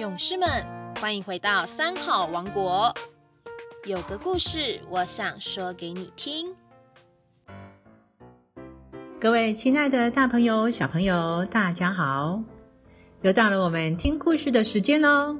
[0.00, 0.48] 勇士们，
[0.98, 2.94] 欢迎回到三好王国。
[3.84, 6.56] 有个故事，我想说给你听。
[9.20, 12.42] 各位亲爱的大朋友、小朋友，大家好！
[13.20, 15.36] 又到了我们听故事的时间喽。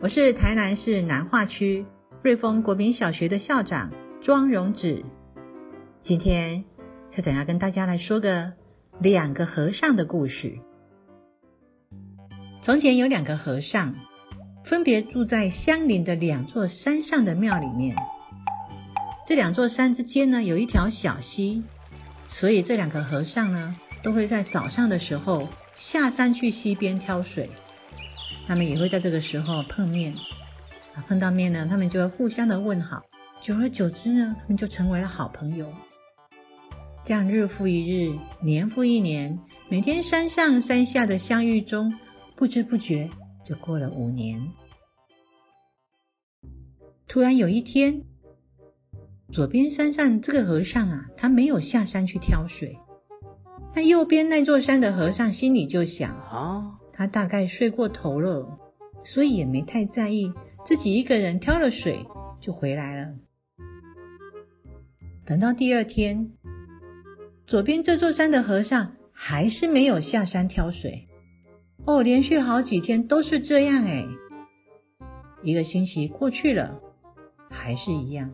[0.00, 1.84] 我是台南市南化区
[2.22, 3.92] 瑞丰国民小学的校长
[4.22, 5.04] 庄荣子。
[6.00, 6.64] 今天
[7.10, 8.54] 校长要跟大家来说个
[8.98, 10.58] 两个和尚的故事。
[12.64, 13.92] 从前有两个和尚，
[14.62, 17.96] 分别住在相邻的两座山上的庙里面。
[19.26, 21.64] 这两座山之间呢，有一条小溪，
[22.28, 27.50] 所以这两个和尚呢，都会在早上的时候下山去溪边挑水。
[28.46, 30.14] 他们也会在这个时候碰面，
[30.94, 33.02] 啊，碰到面呢，他们就会互相的问好。
[33.40, 35.66] 久而久之呢，他们就成为了好朋友。
[37.04, 39.36] 这样日复一日，年复一年，
[39.68, 41.92] 每天山上山下的相遇中。
[42.42, 43.08] 不知不觉
[43.44, 44.50] 就过了五年。
[47.06, 48.02] 突然有一天，
[49.30, 52.76] 左边山上这个和尚啊，他没有下山去挑水。
[53.76, 58.58] 那右边那座山的和尚心里就想：哦，他大概睡过头了，
[59.04, 60.32] 所以也没太在意，
[60.66, 62.04] 自己一个人挑了水
[62.40, 63.14] 就回来了。
[65.24, 66.32] 等到第二天，
[67.46, 71.06] 左边这座山的和尚还是没有下山挑水。
[71.84, 74.06] 哦，连续好几天都是这样哎。
[75.42, 76.80] 一个星期过去了，
[77.50, 78.30] 还是一样。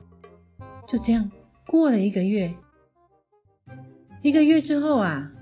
[0.86, 1.30] 就这样
[1.66, 2.54] 过了一个月。
[4.20, 5.32] 一个月之后啊，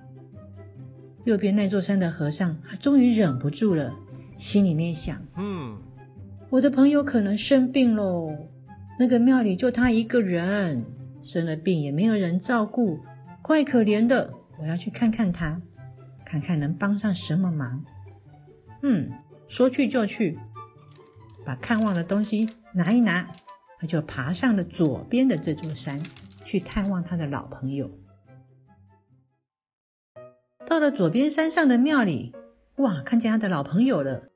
[1.25, 3.93] 右边那座山的和尚他终于忍不住了，
[4.37, 5.77] 心里面想：嗯，
[6.51, 8.31] 我的朋友可能生病喽。
[8.99, 10.85] 那个庙里就他一个人，
[11.23, 13.01] 生了病也没有人照顾，
[13.43, 14.33] 怪可怜的。
[14.59, 15.61] 我要去看看他，
[16.25, 17.85] 看看能帮上什么忙。
[18.89, 19.11] 嗯，
[19.49, 20.39] 说去就去，
[21.45, 23.29] 把看望的东西拿一拿，
[23.81, 26.01] 他就爬上了左边的这座山，
[26.45, 27.91] 去探望他的老朋友。
[30.65, 32.33] 到了左边山上的庙里，
[32.77, 34.29] 哇，看见他的老朋友了，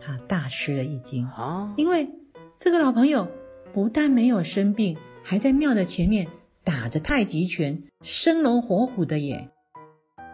[0.00, 1.72] 他大吃了一惊啊！
[1.76, 2.10] 因为
[2.56, 3.28] 这个老朋友
[3.72, 6.26] 不但没有生病，还在庙的前面
[6.64, 9.48] 打着太极拳，生龙活虎的耶，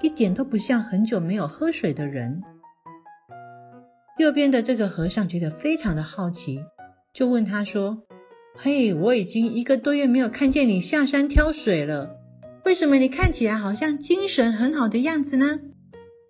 [0.01, 2.43] 一点都不像很久没有喝水的人。
[4.19, 6.65] 右边的这个和尚觉得非常的好奇，
[7.15, 8.03] 就问他说
[8.59, 12.17] ：“嘿，我已经一个多月没有看见你下山挑水了，
[12.65, 15.61] 为什么你看起来好像精神很好的样子呢？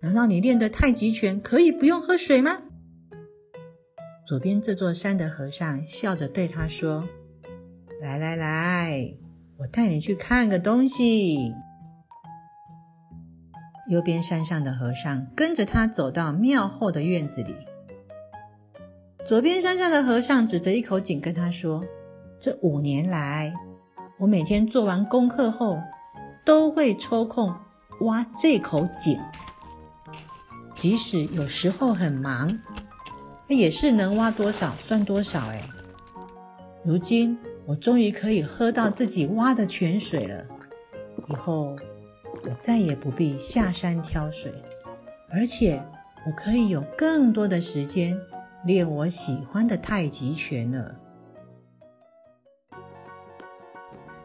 [0.03, 2.61] 难道你练的太极拳可以不用喝水吗？”
[4.27, 7.09] 左边这座山的和尚笑着对他说
[7.99, 9.15] ：“来来来，
[9.57, 11.51] 我带你去看个东西。”
[13.89, 17.55] 右边山上的和尚跟着他走到庙后的院子里。
[19.27, 21.83] 左边山上的和尚指着一口井跟他说
[22.39, 23.53] ：“这五年来，
[24.17, 25.77] 我每天做完功课后，
[26.43, 27.53] 都会抽空
[28.01, 29.19] 挖这口井。
[30.73, 32.49] 即使有时候很忙，
[33.47, 35.47] 也是能挖多少算多少。
[35.49, 35.61] 哎，
[36.83, 37.37] 如今
[37.67, 40.43] 我终于可以喝到自己挖的泉水了。
[41.27, 41.75] 以后
[42.43, 44.51] 我再也不必下山挑水，
[45.29, 45.79] 而且
[46.25, 48.17] 我可以有更多的时间。”
[48.65, 50.95] 练我喜欢的太极拳了。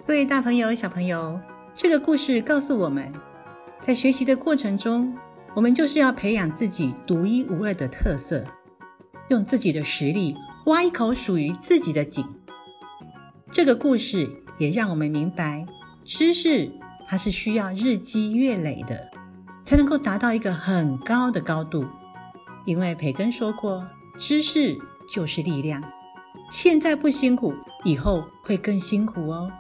[0.07, 1.41] 各位大朋友、小朋友，
[1.73, 3.11] 这个故事告诉我们，
[3.81, 5.17] 在学习的过程中，
[5.55, 8.45] 我们就是要培养自己独一无二的特色，
[9.29, 12.27] 用自己的实力挖一口属于自己的井。
[13.53, 14.29] 这个故事
[14.59, 15.65] 也让我们明白，
[16.05, 16.71] 知识
[17.07, 19.11] 它是需要日积月累的，
[19.65, 21.87] 才能够达到一个很高的高度。
[22.67, 23.87] 因为培根说过。
[24.17, 25.83] 知识就是力量，
[26.51, 27.55] 现在不辛苦，
[27.85, 29.51] 以后会更辛苦哦。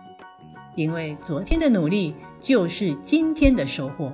[0.77, 4.13] 因为昨天的努力就是今天的收获，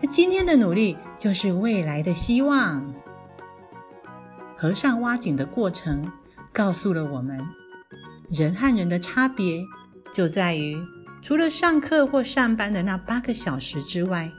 [0.00, 2.94] 那今天的努力就是未来的希望。
[4.56, 6.10] 和尚挖井的过程
[6.52, 7.44] 告诉了我们，
[8.30, 9.64] 人和人的差别
[10.12, 10.76] 就在于，
[11.20, 14.30] 除了上课或上班的那八个小时之外，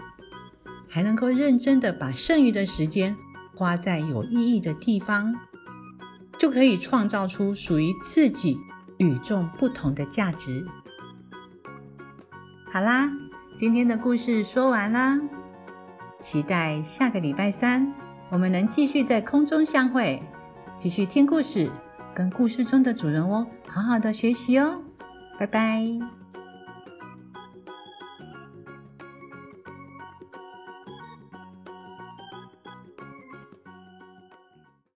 [0.87, 3.15] 还能够认真的把剩余的时间。
[3.55, 5.35] 花在有意义的地方，
[6.37, 8.57] 就可以创造出属于自己
[8.97, 10.65] 与众不同的价值。
[12.71, 13.11] 好啦，
[13.57, 15.19] 今天的故事说完啦，
[16.19, 17.93] 期待下个礼拜三
[18.29, 20.23] 我们能继续在空中相会，
[20.75, 21.71] 继续听故事，
[22.15, 24.81] 跟故事中的主人翁好好的学习哦。
[25.37, 26.22] 拜拜。